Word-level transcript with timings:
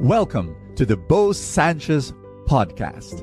Welcome 0.00 0.56
to 0.76 0.86
the 0.86 0.96
Bo 0.96 1.30
Sanchez 1.32 2.14
podcast. 2.46 3.20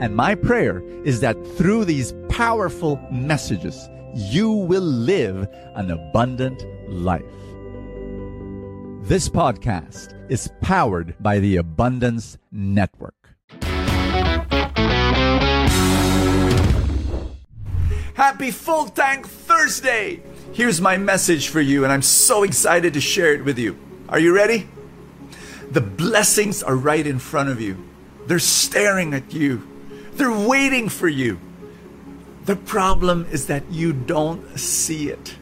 And 0.00 0.16
my 0.16 0.34
prayer 0.34 0.82
is 1.04 1.20
that 1.20 1.36
through 1.58 1.84
these 1.84 2.14
powerful 2.30 2.98
messages, 3.12 3.90
you 4.14 4.50
will 4.50 4.80
live 4.80 5.46
an 5.74 5.90
abundant 5.90 6.64
life. 6.88 7.20
This 9.06 9.28
podcast 9.28 10.14
is 10.30 10.48
powered 10.62 11.14
by 11.20 11.40
the 11.40 11.58
Abundance 11.58 12.38
Network. 12.50 13.28
Happy 18.14 18.50
Full 18.50 18.86
Tank 18.86 19.28
Thursday! 19.28 20.22
Here's 20.54 20.80
my 20.80 20.96
message 20.96 21.48
for 21.48 21.60
you, 21.60 21.84
and 21.84 21.92
I'm 21.92 22.00
so 22.00 22.44
excited 22.44 22.94
to 22.94 23.00
share 23.02 23.34
it 23.34 23.44
with 23.44 23.58
you. 23.58 23.76
Are 24.08 24.18
you 24.18 24.34
ready? 24.34 24.68
The 25.74 25.80
blessings 25.80 26.62
are 26.62 26.76
right 26.76 27.04
in 27.04 27.18
front 27.18 27.48
of 27.48 27.60
you. 27.60 27.76
They're 28.28 28.38
staring 28.38 29.12
at 29.12 29.34
you. 29.34 29.66
They're 30.12 30.30
waiting 30.30 30.88
for 30.88 31.08
you. 31.08 31.40
The 32.44 32.54
problem 32.54 33.26
is 33.32 33.48
that 33.48 33.64
you 33.72 33.92
don't 33.92 34.56
see 34.56 35.10
it. 35.10 35.34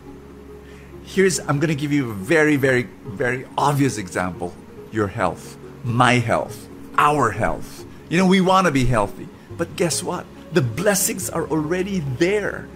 Here's, 1.04 1.38
I'm 1.38 1.59
going 1.59 1.68
to 1.68 1.74
give 1.74 1.92
you 1.92 2.10
a 2.10 2.14
very, 2.14 2.56
very, 2.56 2.84
very 3.04 3.45
obvious 3.59 3.98
example 3.98 4.54
your 4.90 5.09
health, 5.09 5.59
my 5.84 6.14
health, 6.14 6.66
our 6.96 7.30
health. 7.30 7.84
You 8.09 8.16
know, 8.16 8.26
we 8.26 8.40
want 8.40 8.66
to 8.66 8.73
be 8.73 8.87
healthy, 8.87 9.28
but 9.59 9.76
guess 9.76 10.02
what? 10.02 10.24
The 10.52 10.62
blessings 10.62 11.28
are 11.28 11.46
already 11.46 12.01
there, 12.01 12.68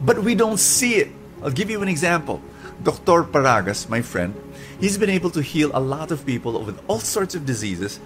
but 0.00 0.22
we 0.22 0.34
don't 0.34 0.58
see 0.58 0.94
it. 0.96 1.10
I'll 1.42 1.50
give 1.50 1.68
you 1.68 1.82
an 1.82 1.88
example. 1.88 2.40
Dr. 2.82 3.24
Paragas, 3.24 3.90
my 3.90 4.00
friend, 4.00 4.34
He's 4.80 4.98
been 4.98 5.10
able 5.10 5.30
to 5.30 5.42
heal 5.42 5.70
a 5.74 5.80
lot 5.80 6.10
of 6.10 6.26
people 6.26 6.62
with 6.62 6.80
all 6.88 7.00
sorts 7.00 7.34
of 7.34 7.46
diseases 7.46 8.00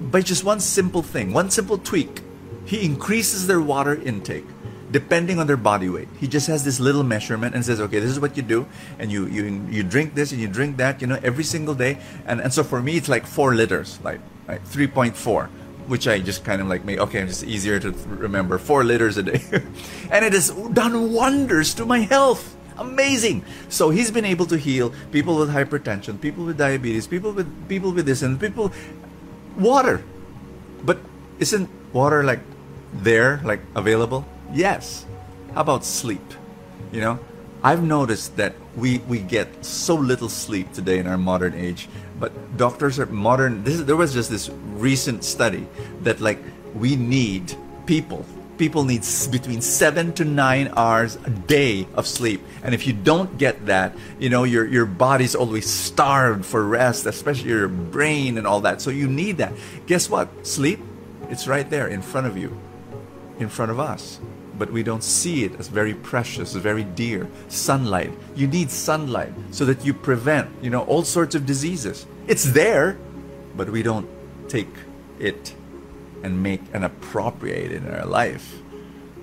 by 0.00 0.22
just 0.22 0.44
one 0.44 0.60
simple 0.60 1.02
thing, 1.02 1.32
one 1.32 1.50
simple 1.50 1.78
tweak. 1.78 2.22
He 2.64 2.84
increases 2.84 3.46
their 3.46 3.60
water 3.60 3.94
intake 3.94 4.46
depending 4.90 5.38
on 5.38 5.46
their 5.46 5.56
body 5.56 5.88
weight. 5.88 6.08
He 6.18 6.26
just 6.26 6.46
has 6.48 6.64
this 6.64 6.80
little 6.80 7.02
measurement 7.02 7.54
and 7.54 7.64
says, 7.64 7.80
okay, 7.80 8.00
this 8.00 8.10
is 8.10 8.20
what 8.20 8.36
you 8.36 8.42
do, 8.42 8.66
and 8.98 9.10
you 9.10 9.26
you 9.26 9.64
you 9.70 9.82
drink 9.82 10.14
this 10.14 10.32
and 10.32 10.40
you 10.40 10.48
drink 10.48 10.76
that, 10.78 11.00
you 11.00 11.06
know, 11.06 11.18
every 11.22 11.44
single 11.44 11.74
day. 11.74 11.98
And 12.26 12.40
and 12.40 12.52
so 12.52 12.64
for 12.64 12.82
me, 12.82 12.96
it's 12.96 13.08
like 13.08 13.26
four 13.26 13.54
liters, 13.54 14.00
like 14.02 14.20
three 14.64 14.86
point 14.86 15.16
four, 15.16 15.46
which 15.86 16.08
I 16.08 16.18
just 16.18 16.44
kind 16.44 16.60
of 16.60 16.68
like 16.68 16.84
make. 16.84 16.98
Okay, 16.98 17.20
it's 17.20 17.42
easier 17.44 17.78
to 17.80 17.92
remember 18.08 18.58
four 18.58 18.84
liters 18.84 19.16
a 19.16 19.22
day, 19.22 19.42
and 20.10 20.24
it 20.24 20.32
has 20.32 20.50
done 20.72 21.12
wonders 21.12 21.74
to 21.74 21.86
my 21.86 22.00
health. 22.00 22.56
Amazing. 22.78 23.44
So 23.68 23.90
he's 23.90 24.10
been 24.10 24.24
able 24.24 24.46
to 24.46 24.56
heal 24.56 24.92
people 25.12 25.36
with 25.36 25.50
hypertension, 25.50 26.20
people 26.20 26.44
with 26.44 26.58
diabetes, 26.58 27.06
people 27.06 27.32
with 27.32 27.48
people 27.68 27.92
with 27.92 28.06
this 28.06 28.22
and 28.22 28.38
people 28.38 28.72
water. 29.56 30.02
But 30.84 30.98
isn't 31.38 31.68
water 31.92 32.24
like 32.24 32.40
there, 32.92 33.40
like 33.44 33.60
available? 33.74 34.26
Yes. 34.52 35.06
How 35.54 35.62
about 35.62 35.84
sleep? 35.84 36.22
You 36.92 37.00
know, 37.00 37.18
I've 37.62 37.82
noticed 37.82 38.36
that 38.36 38.54
we 38.76 38.98
we 39.08 39.18
get 39.18 39.64
so 39.64 39.94
little 39.94 40.28
sleep 40.28 40.72
today 40.72 40.98
in 40.98 41.06
our 41.06 41.18
modern 41.18 41.54
age. 41.54 41.88
But 42.18 42.32
doctors 42.56 42.98
are 42.98 43.06
modern. 43.06 43.64
This 43.64 43.82
there 43.82 43.96
was 43.96 44.12
just 44.12 44.30
this 44.30 44.50
recent 44.76 45.24
study 45.24 45.66
that 46.02 46.20
like 46.20 46.38
we 46.74 46.96
need 46.96 47.54
people 47.86 48.24
people 48.60 48.84
need 48.84 49.00
between 49.30 49.62
seven 49.62 50.12
to 50.12 50.22
nine 50.22 50.70
hours 50.76 51.16
a 51.24 51.30
day 51.30 51.86
of 51.94 52.06
sleep. 52.06 52.42
And 52.62 52.74
if 52.74 52.86
you 52.86 52.92
don't 52.92 53.38
get 53.38 53.64
that, 53.66 53.96
you 54.18 54.28
know, 54.28 54.44
your, 54.44 54.66
your 54.66 54.84
body's 54.84 55.34
always 55.34 55.66
starved 55.68 56.44
for 56.44 56.62
rest, 56.62 57.06
especially 57.06 57.48
your 57.48 57.68
brain 57.68 58.36
and 58.36 58.46
all 58.46 58.60
that. 58.60 58.82
So 58.82 58.90
you 58.90 59.08
need 59.08 59.38
that. 59.38 59.54
Guess 59.86 60.10
what? 60.10 60.46
Sleep, 60.46 60.78
it's 61.30 61.48
right 61.48 61.68
there 61.70 61.88
in 61.88 62.02
front 62.02 62.26
of 62.26 62.36
you, 62.36 62.54
in 63.38 63.48
front 63.48 63.70
of 63.70 63.80
us. 63.80 64.20
But 64.58 64.70
we 64.70 64.82
don't 64.82 65.02
see 65.02 65.44
it 65.44 65.58
as 65.58 65.68
very 65.68 65.94
precious, 65.94 66.52
very 66.52 66.84
dear. 66.84 67.26
Sunlight. 67.48 68.12
You 68.36 68.46
need 68.46 68.70
sunlight 68.70 69.32
so 69.52 69.64
that 69.64 69.86
you 69.86 69.94
prevent, 69.94 70.50
you 70.62 70.68
know, 70.68 70.82
all 70.82 71.02
sorts 71.02 71.34
of 71.34 71.46
diseases. 71.46 72.04
It's 72.26 72.44
there, 72.44 72.98
but 73.56 73.70
we 73.70 73.82
don't 73.82 74.06
take 74.48 74.68
it 75.18 75.54
and 76.22 76.42
make 76.42 76.62
and 76.72 76.84
appropriate 76.84 77.72
in 77.72 77.88
our 77.88 78.06
life. 78.06 78.60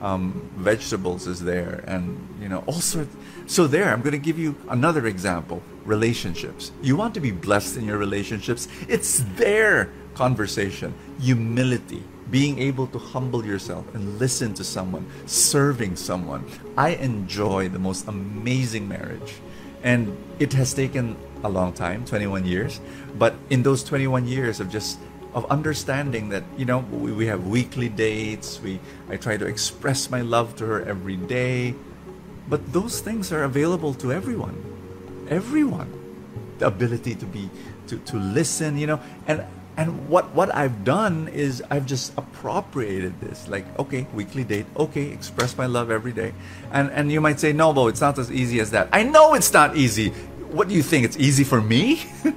Um, 0.01 0.49
vegetables 0.55 1.25
is 1.25 1.43
there, 1.43 1.83
and 1.87 2.27
you 2.39 2.49
know 2.49 2.63
all 2.67 2.81
sorts. 2.81 3.15
So 3.47 3.65
there, 3.65 3.91
I'm 3.91 4.01
going 4.01 4.11
to 4.11 4.19
give 4.19 4.37
you 4.37 4.55
another 4.69 5.07
example: 5.07 5.63
relationships. 5.85 6.71
You 6.81 6.95
want 6.95 7.13
to 7.15 7.19
be 7.19 7.31
blessed 7.31 7.77
in 7.77 7.85
your 7.85 7.97
relationships? 7.97 8.67
It's 8.87 9.23
there. 9.35 9.91
Conversation, 10.13 10.95
humility, 11.19 12.03
being 12.31 12.57
able 12.57 12.87
to 12.87 12.97
humble 12.97 13.45
yourself 13.45 13.85
and 13.93 14.17
listen 14.17 14.53
to 14.55 14.63
someone, 14.63 15.05
serving 15.27 15.95
someone. 15.95 16.43
I 16.75 16.95
enjoy 16.95 17.69
the 17.69 17.77
most 17.77 18.07
amazing 18.07 18.87
marriage, 18.87 19.35
and 19.83 20.17
it 20.39 20.53
has 20.53 20.73
taken 20.73 21.15
a 21.43 21.49
long 21.49 21.71
time 21.71 22.03
21 22.03 22.45
years 22.45 22.81
but 23.17 23.35
in 23.49 23.63
those 23.63 23.83
21 23.83 24.27
years 24.27 24.59
of 24.59 24.69
just 24.69 24.99
of 25.33 25.45
understanding 25.51 26.29
that 26.29 26.43
you 26.57 26.65
know 26.65 26.79
we, 26.91 27.11
we 27.11 27.25
have 27.27 27.47
weekly 27.47 27.89
dates. 27.89 28.61
We 28.61 28.79
i 29.09 29.17
try 29.17 29.37
to 29.37 29.45
express 29.45 30.09
my 30.09 30.21
love 30.21 30.55
to 30.57 30.65
her 30.65 30.81
every 30.83 31.15
day. 31.15 31.75
But 32.49 32.71
those 32.71 33.01
things 33.01 33.31
are 33.31 33.43
available 33.43 33.93
to 33.95 34.11
everyone. 34.11 34.55
Everyone. 35.29 35.91
The 36.59 36.67
ability 36.67 37.15
to 37.15 37.25
be 37.25 37.49
to, 37.87 37.97
to 37.99 38.17
listen 38.17 38.77
you 38.77 38.87
know. 38.87 38.99
And 39.27 39.45
and 39.75 40.09
what 40.09 40.33
what 40.33 40.53
i've 40.55 40.83
done 40.83 41.27
is 41.27 41.61
i've 41.69 41.85
just 41.85 42.17
appropriated 42.17 43.19
this. 43.21 43.47
Like 43.47 43.65
okay 43.77 44.07
weekly 44.13 44.43
date. 44.43 44.65
Okay 44.77 45.11
express 45.11 45.57
my 45.57 45.65
love 45.65 45.91
every 45.91 46.13
day. 46.13 46.33
And 46.71 46.89
and 46.91 47.11
you 47.11 47.21
might 47.21 47.39
say 47.39 47.53
no 47.53 47.73
but 47.73 47.87
it's 47.87 48.01
not 48.01 48.17
as 48.17 48.31
easy 48.31 48.59
as 48.59 48.71
that. 48.71 48.89
I 48.93 49.03
know 49.03 49.33
it's 49.33 49.53
not 49.53 49.75
easy. 49.75 50.09
What 50.49 50.69
do 50.69 50.75
you 50.75 50.83
think? 50.83 51.03
It's 51.03 51.17
easy 51.17 51.43
for 51.43 51.59
me 51.61 52.05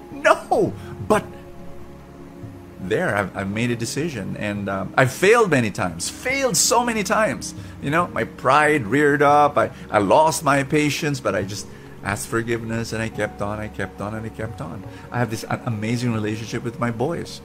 there. 2.91 3.17
I've, 3.17 3.35
I've 3.35 3.51
made 3.51 3.71
a 3.71 3.77
decision, 3.77 4.37
and 4.37 4.69
um, 4.69 4.93
I've 4.97 5.13
failed 5.13 5.51
many 5.51 5.71
times. 5.71 6.11
Failed 6.11 6.57
so 6.57 6.85
many 6.85 7.03
times. 7.03 7.55
You 7.81 7.91
know, 7.91 8.09
my 8.09 8.25
pride 8.25 8.87
reared 8.87 9.23
up. 9.23 9.57
I, 9.57 9.71
I 9.91 9.99
lost 9.99 10.45
my 10.45 10.63
patience, 10.63 11.21
but 11.21 11.35
I 11.35 11.43
just 11.43 11.67
asked 12.05 12.29
forgiveness, 12.29 12.93
and 12.93 13.01
I 13.01 13.09
kept 13.09 13.41
on. 13.41 13.59
I 13.59 13.69
kept 13.69 14.03
on, 14.03 14.15
and 14.15 14.27
I 14.27 14.29
kept 14.29 14.61
on. 14.61 14.85
I 15.11 15.19
have 15.19 15.31
this 15.31 15.45
amazing 15.49 16.13
relationship 16.13 16.63
with 16.63 16.79
my 16.79 16.91
boys, 16.91 17.41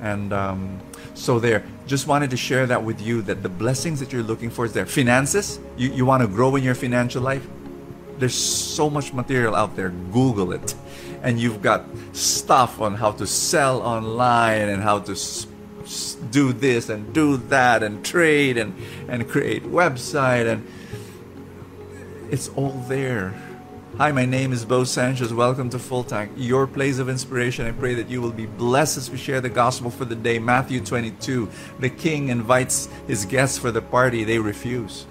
and 0.00 0.32
um, 0.34 0.80
so 1.14 1.38
there. 1.38 1.64
Just 1.86 2.06
wanted 2.06 2.28
to 2.30 2.36
share 2.36 2.66
that 2.66 2.84
with 2.84 3.00
you. 3.00 3.22
That 3.22 3.42
the 3.42 3.48
blessings 3.48 4.00
that 4.00 4.12
you're 4.12 4.22
looking 4.22 4.50
for 4.50 4.66
is 4.66 4.74
there. 4.74 4.84
Finances. 4.84 5.58
You 5.78 5.90
you 5.90 6.04
want 6.04 6.20
to 6.22 6.28
grow 6.28 6.54
in 6.56 6.62
your 6.62 6.74
financial 6.74 7.22
life. 7.22 7.46
There's 8.18 8.34
so 8.34 8.90
much 8.90 9.12
material 9.12 9.54
out 9.54 9.76
there. 9.76 9.90
Google 10.12 10.52
it 10.52 10.74
and 11.22 11.38
you've 11.40 11.62
got 11.62 11.84
stuff 12.12 12.80
on 12.80 12.94
how 12.94 13.12
to 13.12 13.26
sell 13.26 13.82
online 13.82 14.68
and 14.68 14.82
how 14.82 14.98
to 15.00 15.16
do 16.30 16.52
this 16.52 16.88
and 16.88 17.12
do 17.14 17.36
that 17.36 17.82
and 17.82 18.04
trade 18.04 18.58
and 18.58 18.74
and 19.08 19.28
create 19.28 19.64
website 19.64 20.46
and 20.46 20.66
it's 22.30 22.48
all 22.50 22.72
there 22.88 23.34
Hi, 23.98 24.12
my 24.12 24.26
name 24.26 24.52
is 24.52 24.64
Bo 24.64 24.84
Sanchez. 24.84 25.34
Welcome 25.34 25.70
to 25.70 25.78
Full 25.80 26.04
Tank, 26.04 26.30
your 26.36 26.68
place 26.68 27.00
of 27.00 27.08
inspiration. 27.08 27.66
I 27.66 27.72
pray 27.72 27.94
that 27.94 28.08
you 28.08 28.22
will 28.22 28.30
be 28.30 28.46
blessed 28.46 28.96
as 28.96 29.10
we 29.10 29.16
share 29.16 29.40
the 29.40 29.48
gospel 29.48 29.90
for 29.90 30.04
the 30.04 30.14
day. 30.14 30.38
Matthew 30.38 30.80
22. 30.80 31.48
The 31.80 31.90
king 31.90 32.28
invites 32.28 32.88
his 33.08 33.24
guests 33.24 33.58
for 33.58 33.72
the 33.72 33.82
party, 33.82 34.22
they 34.22 34.38
refuse. 34.38 35.04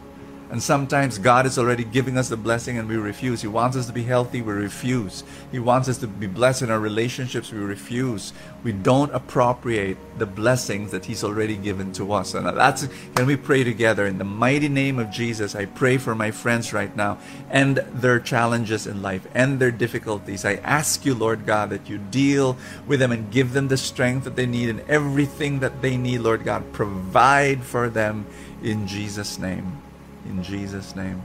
And 0.50 0.64
sometimes 0.64 1.18
God 1.18 1.46
is 1.46 1.58
already 1.60 1.84
giving 1.84 2.18
us 2.18 2.30
the 2.30 2.38
blessing 2.38 2.78
and 2.78 2.88
we 2.88 2.96
refuse. 2.96 3.42
He 3.42 3.50
wants 3.50 3.76
us 3.76 3.86
to 3.88 3.94
be 3.94 4.04
healthy, 4.04 4.42
we 4.42 4.54
refuse. 4.54 5.26
He 5.52 5.60
wants 5.60 5.90
us 5.90 5.98
to 5.98 6.08
be 6.08 6.28
blessed 6.28 6.62
in 6.62 6.72
our 6.72 6.80
relationships, 6.80 7.52
we 7.52 7.60
refuse. 7.60 8.32
We 8.64 8.72
don't 8.72 9.14
appropriate 9.14 9.98
the 10.18 10.26
blessings 10.26 10.92
that 10.92 11.04
He's 11.06 11.24
already 11.24 11.58
given 11.58 11.92
to 11.94 12.14
us. 12.14 12.34
And 12.34 12.48
that's 12.48 12.88
can 13.16 13.26
we 13.26 13.36
pray 13.36 13.66
together 13.66 14.06
in 14.06 14.20
the 14.20 14.24
mighty 14.24 14.70
name 14.70 15.00
of 15.00 15.12
Jesus? 15.12 15.54
I 15.54 15.66
pray 15.66 15.98
for 15.98 16.16
my 16.16 16.32
friends 16.32 16.72
right 16.72 16.96
now 16.96 17.18
and 17.50 17.78
their 17.94 18.20
challenges 18.20 18.88
in 18.88 19.02
life 19.02 19.28
and 19.34 19.60
their 19.60 19.72
difficulties. 19.72 20.46
I 20.46 20.56
ask 20.56 21.06
you, 21.06 21.14
Lord 21.14 21.46
God, 21.46 21.72
that 21.72 21.90
you 21.90 21.98
deal 21.98 22.58
with 22.88 23.02
them 23.02 23.12
and 23.12 23.30
give 23.32 23.52
them 23.52 23.68
the 23.68 23.78
strength 23.78 24.24
that 24.24 24.38
they 24.38 24.46
need 24.46 24.70
and 24.70 24.80
everything 24.90 25.60
that 25.60 25.82
they 25.82 25.98
need, 25.98 26.20
Lord 26.20 26.46
God. 26.46 26.72
Provide 26.72 27.64
for 27.64 27.90
them 27.90 28.26
in 28.64 28.88
Jesus' 28.88 29.38
name. 29.38 29.82
In 30.28 30.44
Jesus' 30.44 30.96
name, 30.96 31.24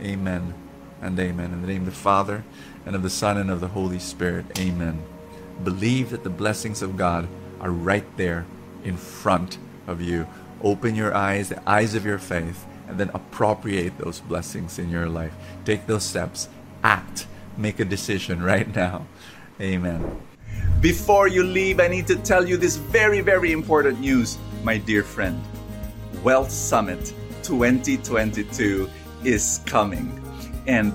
amen 0.00 0.54
and 1.02 1.18
amen. 1.18 1.52
In 1.52 1.60
the 1.62 1.68
name 1.68 1.82
of 1.82 1.86
the 1.86 1.92
Father, 1.92 2.44
and 2.86 2.96
of 2.96 3.02
the 3.02 3.10
Son, 3.10 3.36
and 3.36 3.50
of 3.50 3.60
the 3.60 3.68
Holy 3.68 3.98
Spirit, 3.98 4.46
amen. 4.58 5.02
Believe 5.62 6.10
that 6.10 6.24
the 6.24 6.30
blessings 6.30 6.82
of 6.82 6.96
God 6.96 7.28
are 7.60 7.70
right 7.70 8.06
there 8.16 8.46
in 8.84 8.96
front 8.96 9.58
of 9.86 10.00
you. 10.00 10.26
Open 10.62 10.94
your 10.94 11.14
eyes, 11.14 11.50
the 11.50 11.68
eyes 11.68 11.94
of 11.94 12.04
your 12.04 12.18
faith, 12.18 12.66
and 12.88 12.98
then 12.98 13.10
appropriate 13.14 13.96
those 13.98 14.20
blessings 14.20 14.78
in 14.78 14.90
your 14.90 15.08
life. 15.08 15.34
Take 15.64 15.86
those 15.86 16.04
steps. 16.04 16.48
Act. 16.82 17.26
Make 17.56 17.80
a 17.80 17.84
decision 17.84 18.42
right 18.52 18.74
now. 18.74 19.06
Amen. 19.60 20.20
Before 20.80 21.28
you 21.28 21.44
leave, 21.44 21.78
I 21.80 21.88
need 21.88 22.06
to 22.06 22.16
tell 22.16 22.48
you 22.48 22.56
this 22.56 22.76
very, 22.76 23.20
very 23.20 23.52
important 23.52 24.00
news, 24.00 24.38
my 24.64 24.78
dear 24.78 25.02
friend. 25.02 25.40
Wealth 26.22 26.50
Summit 26.50 27.12
2022 27.42 28.88
is 29.24 29.60
coming. 29.66 30.16
And 30.66 30.94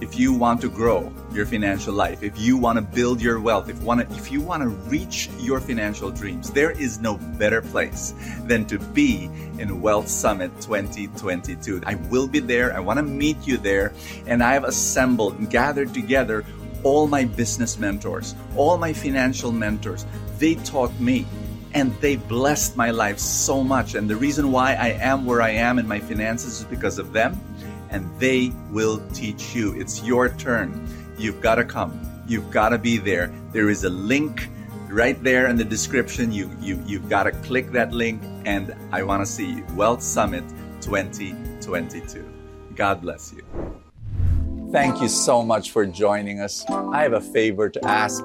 if 0.00 0.18
you 0.18 0.32
want 0.32 0.60
to 0.60 0.68
grow 0.68 1.10
your 1.32 1.46
financial 1.46 1.94
life, 1.94 2.22
if 2.22 2.38
you 2.38 2.58
want 2.58 2.76
to 2.76 2.82
build 2.82 3.20
your 3.20 3.40
wealth, 3.40 3.70
if, 3.70 3.80
wanna, 3.82 4.06
if 4.10 4.30
you 4.30 4.40
want 4.40 4.62
to 4.62 4.68
reach 4.68 5.30
your 5.38 5.58
financial 5.58 6.10
dreams, 6.10 6.50
there 6.50 6.70
is 6.70 6.98
no 6.98 7.16
better 7.38 7.62
place 7.62 8.12
than 8.44 8.66
to 8.66 8.78
be 8.78 9.30
in 9.58 9.80
Wealth 9.80 10.08
Summit 10.08 10.50
2022. 10.60 11.82
I 11.86 11.94
will 11.94 12.28
be 12.28 12.40
there. 12.40 12.76
I 12.76 12.80
want 12.80 12.98
to 12.98 13.02
meet 13.02 13.46
you 13.46 13.56
there. 13.56 13.94
And 14.26 14.42
I 14.42 14.52
have 14.52 14.64
assembled 14.64 15.38
and 15.38 15.48
gathered 15.48 15.94
together 15.94 16.44
all 16.82 17.06
my 17.06 17.24
business 17.24 17.78
mentors, 17.78 18.34
all 18.54 18.76
my 18.76 18.92
financial 18.92 19.50
mentors. 19.50 20.04
They 20.38 20.56
taught 20.56 20.98
me 21.00 21.26
and 21.76 21.92
they 22.00 22.16
blessed 22.16 22.74
my 22.74 22.90
life 22.90 23.18
so 23.18 23.62
much. 23.62 23.94
And 23.94 24.08
the 24.08 24.16
reason 24.16 24.50
why 24.50 24.72
I 24.72 24.96
am 24.98 25.26
where 25.26 25.42
I 25.42 25.50
am 25.50 25.78
in 25.78 25.86
my 25.86 26.00
finances 26.00 26.60
is 26.60 26.64
because 26.64 26.98
of 26.98 27.12
them 27.12 27.38
and 27.90 28.08
they 28.18 28.50
will 28.70 29.06
teach 29.12 29.54
you. 29.54 29.78
It's 29.78 30.02
your 30.02 30.30
turn. 30.30 30.88
You've 31.18 31.42
got 31.42 31.56
to 31.56 31.64
come. 31.64 31.92
You've 32.26 32.50
got 32.50 32.70
to 32.70 32.78
be 32.78 32.96
there. 32.96 33.30
There 33.52 33.68
is 33.68 33.84
a 33.84 33.90
link 33.90 34.48
right 34.88 35.22
there 35.22 35.48
in 35.48 35.56
the 35.56 35.64
description. 35.64 36.32
You 36.32 36.50
you 36.62 36.82
you've 36.86 37.10
got 37.10 37.24
to 37.24 37.32
click 37.32 37.70
that 37.72 37.92
link 37.92 38.22
and 38.46 38.74
I 38.90 39.02
want 39.02 39.20
to 39.20 39.30
see 39.30 39.46
you. 39.46 39.66
Wealth 39.74 40.02
Summit 40.02 40.44
2022. 40.80 42.24
God 42.74 43.02
bless 43.02 43.34
you. 43.34 43.44
Thank 44.72 45.02
you 45.02 45.08
so 45.08 45.42
much 45.42 45.72
for 45.72 45.84
joining 45.84 46.40
us. 46.40 46.64
I 46.70 47.02
have 47.02 47.12
a 47.12 47.20
favor 47.20 47.68
to 47.68 47.84
ask. 47.84 48.24